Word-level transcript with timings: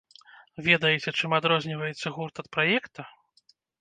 Ведаеце, 0.67 1.13
чым 1.19 1.35
адрозніваецца 1.39 2.13
гурт 2.17 2.35
ад 2.45 2.51
праекта? 2.59 3.01